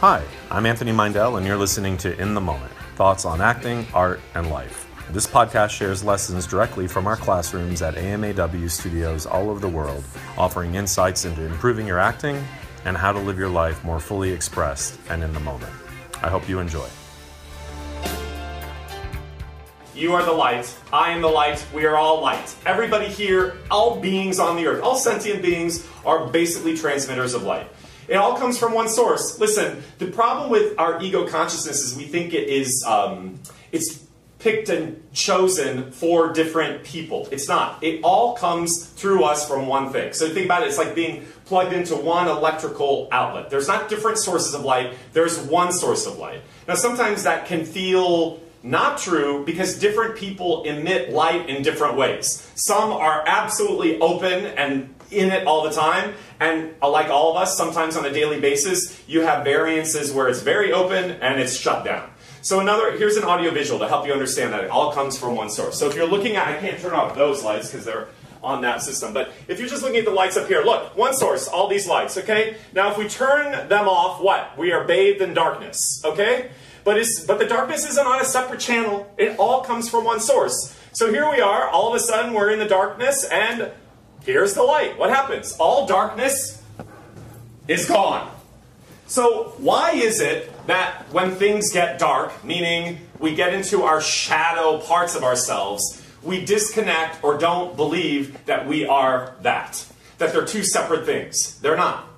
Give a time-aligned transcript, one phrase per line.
[0.00, 4.20] Hi, I'm Anthony Meindl, and you're listening to In the Moment thoughts on acting, art,
[4.36, 4.86] and life.
[5.10, 10.04] This podcast shares lessons directly from our classrooms at AMAW studios all over the world,
[10.36, 12.44] offering insights into improving your acting
[12.84, 15.72] and how to live your life more fully expressed and in the moment.
[16.22, 16.88] I hope you enjoy.
[19.96, 20.72] You are the light.
[20.92, 21.66] I am the light.
[21.74, 22.54] We are all light.
[22.64, 27.68] Everybody here, all beings on the earth, all sentient beings are basically transmitters of light.
[28.08, 29.38] It all comes from one source.
[29.38, 33.38] Listen, the problem with our ego consciousness is we think it is um,
[33.70, 34.04] it's
[34.38, 37.28] picked and chosen for different people.
[37.30, 37.82] It's not.
[37.82, 40.12] It all comes through us from one thing.
[40.12, 40.68] So think about it.
[40.68, 43.50] It's like being plugged into one electrical outlet.
[43.50, 44.94] There's not different sources of light.
[45.12, 46.42] There's one source of light.
[46.68, 52.50] Now sometimes that can feel not true because different people emit light in different ways.
[52.54, 57.42] Some are absolutely open and in it all the time, and uh, like all of
[57.42, 61.56] us, sometimes on a daily basis, you have variances where it's very open and it's
[61.56, 62.10] shut down.
[62.42, 65.34] So another, here's an audio visual to help you understand that it all comes from
[65.34, 65.78] one source.
[65.78, 68.08] So if you're looking at, I can't turn off those lights because they're
[68.42, 71.12] on that system, but if you're just looking at the lights up here, look, one
[71.12, 72.56] source, all these lights, okay?
[72.72, 74.56] Now if we turn them off, what?
[74.56, 76.50] We are bathed in darkness, okay?
[76.88, 79.12] But, but the darkness isn't on a separate channel.
[79.18, 80.74] It all comes from one source.
[80.92, 83.70] So here we are, all of a sudden we're in the darkness, and
[84.24, 84.98] here's the light.
[84.98, 85.54] What happens?
[85.60, 86.62] All darkness
[87.68, 88.34] is gone.
[89.06, 94.80] So why is it that when things get dark, meaning we get into our shadow
[94.80, 99.84] parts of ourselves, we disconnect or don't believe that we are that?
[100.16, 101.60] That they're two separate things.
[101.60, 102.08] They're not.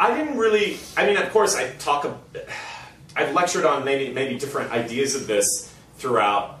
[0.00, 2.06] I didn't really, I mean, of course, I talk,
[3.16, 6.60] I've lectured on maybe, maybe different ideas of this throughout,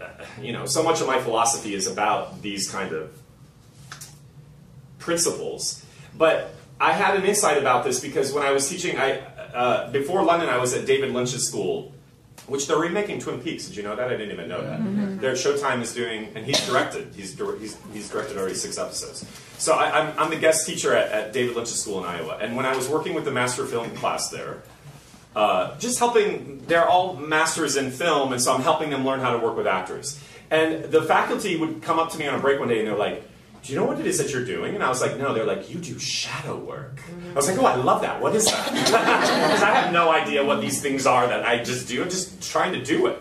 [0.00, 0.08] uh,
[0.40, 3.16] you know, so much of my philosophy is about these kind of
[4.98, 5.84] principles.
[6.16, 9.20] But I had an insight about this because when I was teaching, I
[9.54, 11.92] uh, before London, I was at David Lynch's school,
[12.48, 13.66] which they're remaking Twin Peaks.
[13.66, 14.08] Did you know that?
[14.08, 14.80] I didn't even know that.
[14.80, 15.18] Mm-hmm.
[15.18, 17.14] Their Showtime is doing, and he's directed.
[17.14, 19.24] He's he's, he's directed already six episodes.
[19.58, 22.38] So I, am I'm, I'm the guest teacher at, at David Lynch's school in Iowa,
[22.40, 24.62] and when I was working with the master film class there.
[25.34, 29.32] Uh, just helping, they're all masters in film, and so I'm helping them learn how
[29.32, 30.20] to work with actors.
[30.50, 32.96] And the faculty would come up to me on a break one day and they're
[32.96, 33.28] like,
[33.64, 34.74] do you know what it is that you're doing?
[34.74, 35.32] And I was like, no.
[35.32, 37.00] They're like, you do shadow work.
[37.30, 38.20] I was like, oh, I love that.
[38.20, 38.70] What is that?
[38.74, 42.02] Because I have no idea what these things are that I just do.
[42.02, 43.20] I'm just trying to do it.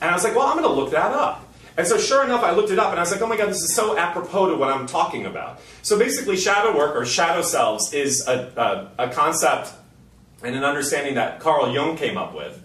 [0.00, 1.46] And I was like, well, I'm going to look that up.
[1.76, 3.48] And so, sure enough, I looked it up and I was like, oh my God,
[3.48, 5.60] this is so apropos to what I'm talking about.
[5.82, 9.72] So, basically, shadow work or shadow selves is a, a, a concept
[10.42, 12.60] and an understanding that Carl Jung came up with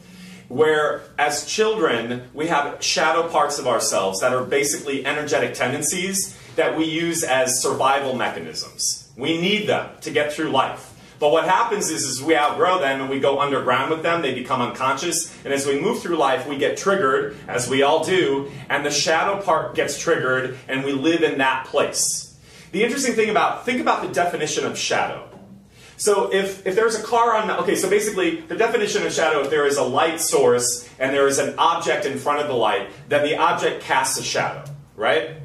[0.48, 6.78] where as children we have shadow parts of ourselves that are basically energetic tendencies that
[6.78, 9.10] we use as survival mechanisms.
[9.18, 10.92] We need them to get through life.
[11.18, 14.34] But what happens is, is we outgrow them and we go underground with them, they
[14.34, 18.52] become unconscious, and as we move through life, we get triggered, as we all do,
[18.70, 22.38] and the shadow part gets triggered, and we live in that place.
[22.74, 25.30] The interesting thing about, think about the definition of shadow.
[25.98, 29.50] So if, if there's a car on, okay, so basically the definition of shadow, if
[29.50, 32.90] there is a light source and there is an object in front of the light,
[33.08, 34.64] then the object casts a shadow,
[34.96, 35.38] right?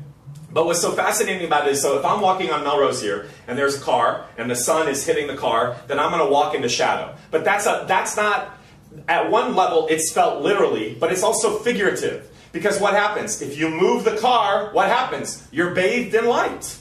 [0.52, 3.56] But what's so fascinating about it is, so if I'm walking on Melrose here, and
[3.56, 6.56] there's a car, and the sun is hitting the car, then I'm going to walk
[6.56, 7.14] into shadow.
[7.30, 8.58] But that's a, that's not,
[9.06, 12.28] at one level, it's felt literally, but it's also figurative.
[12.50, 13.40] Because what happens?
[13.40, 15.46] If you move the car, what happens?
[15.52, 16.76] You're bathed in light.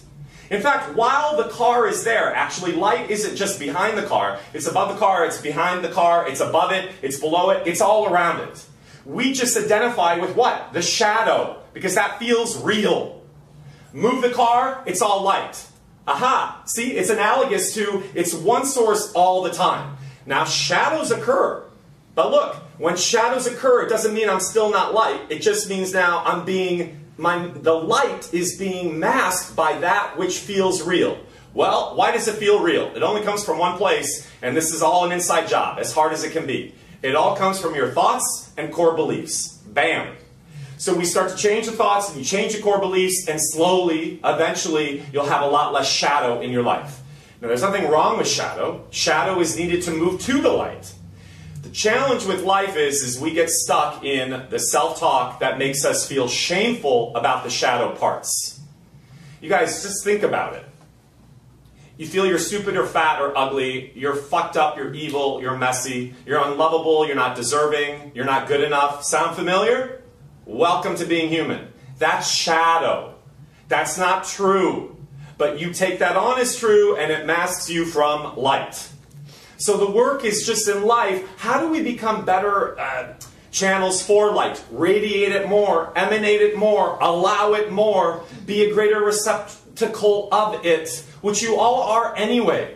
[0.50, 4.40] In fact, while the car is there, actually light isn't just behind the car.
[4.54, 7.82] It's above the car, it's behind the car, it's above it, it's below it, it's
[7.82, 8.66] all around it.
[9.06, 10.74] We just identify with what?
[10.74, 13.24] The shadow, because that feels real.
[13.94, 15.66] Move the car, it's all light.
[16.08, 16.64] Aha!
[16.66, 19.98] See, it's analogous to it's one source all the time.
[20.26, 21.64] Now, shadows occur.
[22.16, 25.22] But look, when shadows occur, it doesn't mean I'm still not light.
[25.30, 30.40] It just means now I'm being, my, the light is being masked by that which
[30.40, 31.20] feels real.
[31.54, 32.96] Well, why does it feel real?
[32.96, 36.14] It only comes from one place, and this is all an inside job, as hard
[36.14, 36.74] as it can be.
[37.02, 39.58] It all comes from your thoughts and core beliefs.
[39.68, 40.16] Bam.
[40.78, 44.22] So we start to change the thoughts and you change the core beliefs, and slowly,
[44.24, 47.02] eventually, you'll have a lot less shadow in your life.
[47.42, 48.86] Now, there's nothing wrong with shadow.
[48.92, 50.94] Shadow is needed to move to the light.
[51.62, 56.08] The challenge with life is, is we get stuck in the self-talk that makes us
[56.08, 58.62] feel shameful about the shadow parts.
[59.42, 60.66] You guys, just think about it.
[61.98, 66.16] You feel you're stupid or fat or ugly, you're fucked up, you're evil, you're messy,
[66.26, 69.04] you're unlovable, you're not deserving, you're not good enough.
[69.04, 70.02] Sound familiar?
[70.46, 71.68] Welcome to being human.
[71.98, 73.16] That's shadow.
[73.68, 74.96] That's not true.
[75.38, 78.90] But you take that on as true and it masks you from light.
[79.60, 81.28] So the work is just in life.
[81.38, 83.14] How do we become better uh,
[83.52, 84.64] channels for light?
[84.72, 91.04] Radiate it more, emanate it more, allow it more, be a greater receptacle of it,
[91.22, 92.76] which you all are anyway.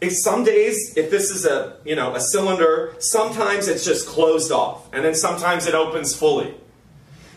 [0.00, 4.50] If some days, if this is a you know a cylinder, sometimes it's just closed
[4.50, 6.54] off, and then sometimes it opens fully.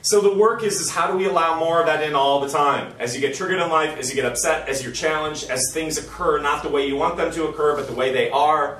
[0.08, 2.48] So the work is, is how do we allow more of that in all the
[2.48, 2.94] time?
[2.98, 5.98] As you get triggered in life, as you get upset, as you're challenged, as things
[5.98, 8.80] occur not the way you want them to occur, but the way they are.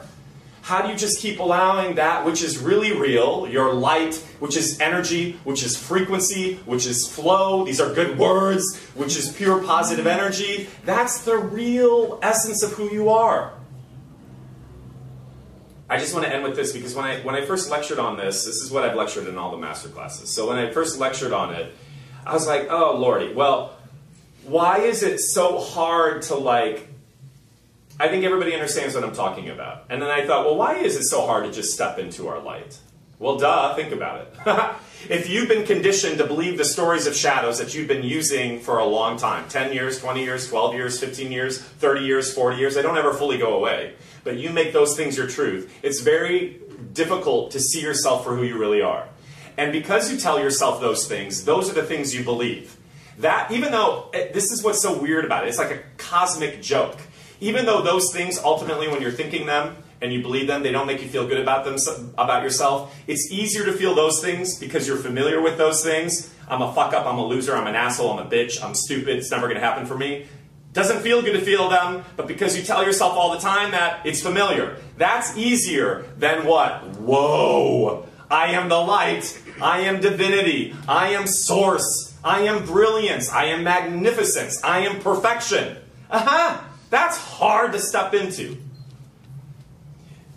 [0.62, 4.80] How do you just keep allowing that which is really real, your light, which is
[4.80, 10.08] energy, which is frequency, which is flow, these are good words, which is pure positive
[10.08, 10.70] energy?
[10.86, 13.52] That's the real essence of who you are.
[15.90, 18.18] I just want to end with this because when I when I first lectured on
[18.18, 20.30] this, this is what I've lectured in all the master classes.
[20.30, 21.74] So when I first lectured on it,
[22.26, 23.78] I was like, "Oh lordy, well,
[24.44, 26.88] why is it so hard to like
[28.00, 29.86] I think everybody understands what I'm talking about.
[29.90, 32.40] And then I thought, well, why is it so hard to just step into our
[32.40, 32.78] light?
[33.18, 34.76] Well, duh, think about it.
[35.10, 38.78] if you've been conditioned to believe the stories of shadows that you've been using for
[38.78, 42.76] a long time 10 years, 20 years, 12 years, 15 years, 30 years, 40 years
[42.76, 43.94] they don't ever fully go away
[44.28, 46.60] but you make those things your truth, it's very
[46.92, 49.08] difficult to see yourself for who you really are.
[49.58, 52.76] And because you tell yourself those things, those are the things you believe.
[53.20, 56.62] That, even though eh, this is what's so weird about it, it's like a cosmic
[56.62, 56.98] joke.
[57.40, 60.88] Even though those things ultimately, when you're thinking them and you believe them, they don't
[60.88, 61.78] make you feel good about them
[62.18, 62.94] about yourself.
[63.08, 66.34] It's easier to feel those things because you're familiar with those things.
[66.50, 67.06] I'm a fuck up.
[67.06, 67.56] I'm a loser.
[67.56, 68.20] I'm an asshole.
[68.20, 68.62] I'm a bitch.
[68.62, 69.20] I'm stupid.
[69.20, 70.26] It's never going to happen for me.
[70.78, 74.06] Doesn't feel good to feel them, but because you tell yourself all the time that
[74.06, 74.78] it's familiar.
[74.96, 76.84] That's easier than what?
[76.98, 78.06] Whoa!
[78.30, 79.42] I am the light.
[79.60, 80.76] I am divinity.
[80.88, 82.16] I am source.
[82.24, 83.32] I am brilliance.
[83.32, 84.64] I am magnificence.
[84.64, 85.78] I am perfection.
[86.12, 86.62] Aha!
[86.62, 86.64] Uh-huh.
[86.92, 88.58] That's hard to step into.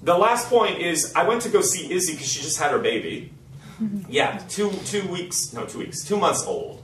[0.03, 2.79] The last point is I went to go see Izzy because she just had her
[2.79, 3.35] baby.
[4.09, 6.80] Yeah, two two weeks, no, two weeks, two months old.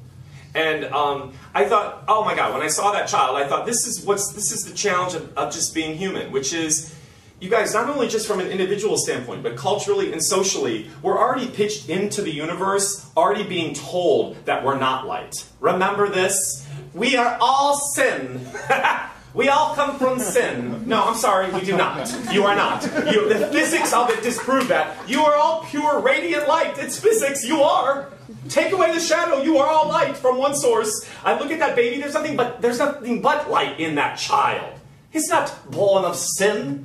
[0.54, 3.86] And um, I thought, oh my God, when I saw that child, I thought this
[3.86, 6.94] is what's this is the challenge of, of just being human, which is
[7.38, 11.48] you guys, not only just from an individual standpoint, but culturally and socially, we're already
[11.48, 15.44] pitched into the universe, already being told that we're not light.
[15.60, 16.66] Remember this?
[16.94, 18.40] We are all sin.
[19.34, 20.88] we all come from sin.
[20.88, 22.10] No, I'm sorry, we do not.
[22.32, 22.82] You are not.
[23.12, 24.96] You, the physics of it disprove that.
[25.06, 26.78] You are all pure radiant light.
[26.78, 27.44] It's physics.
[27.44, 28.08] You are.
[28.48, 31.08] Take away the shadow, you are all light from one source.
[31.24, 34.78] I look at that baby, there's nothing but there's nothing but light in that child.
[35.10, 36.84] He's not born of sin.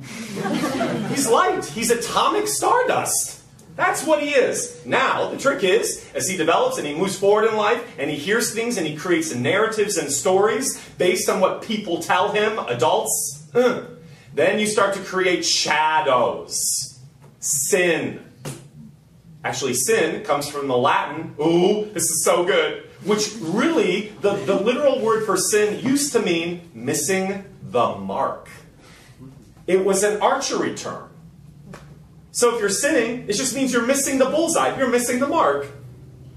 [1.10, 1.64] He's light.
[1.66, 3.42] He's atomic stardust.
[3.76, 4.80] That's what he is.
[4.86, 8.16] Now, the trick is, as he develops and he moves forward in life and he
[8.16, 13.48] hears things and he creates narratives and stories based on what people tell him, adults,
[13.52, 16.98] then you start to create shadows.
[17.40, 18.31] Sin.
[19.44, 24.54] Actually, sin comes from the Latin, ooh, this is so good, which really, the, the
[24.54, 28.48] literal word for sin used to mean missing the mark.
[29.66, 31.10] It was an archery term.
[32.30, 35.66] So if you're sinning, it just means you're missing the bullseye, you're missing the mark.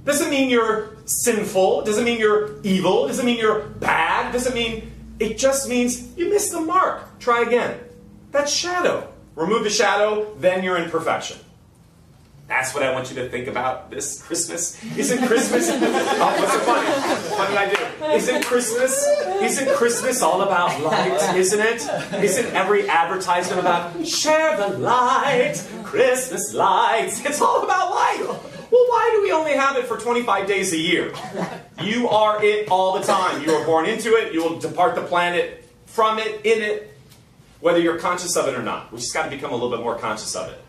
[0.03, 5.37] Doesn't mean you're sinful, doesn't mean you're evil, doesn't mean you're bad, doesn't mean, it
[5.37, 7.19] just means you missed the mark.
[7.19, 7.79] Try again.
[8.31, 9.11] That's shadow.
[9.35, 11.37] Remove the shadow, then you're in perfection.
[12.47, 14.79] That's what I want you to think about this Christmas.
[14.95, 15.67] Isn't Christmas?
[15.71, 17.35] oh, what's funny?
[17.35, 18.13] What did I do?
[18.15, 19.03] Isn't Christmas?
[19.41, 21.35] Isn't Christmas all about light?
[21.35, 22.23] Isn't it?
[22.23, 27.25] Isn't every advertisement about share the light, Christmas lights?
[27.25, 28.21] It's all about light.
[28.71, 31.13] Well, why do we only have it for 25 days a year?
[31.81, 33.43] You are it all the time.
[33.43, 34.33] You are born into it.
[34.33, 36.95] You will depart the planet from it, in it,
[37.59, 38.91] whether you're conscious of it or not.
[38.91, 40.61] We just got to become a little bit more conscious of it.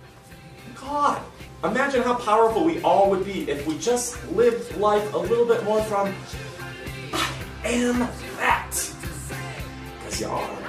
[0.75, 1.21] God.
[1.67, 5.65] Imagine how powerful we all would be if we just lived life a little bit
[5.65, 6.15] more from
[7.13, 7.99] I am
[8.39, 8.93] that.
[9.99, 10.66] Because you are.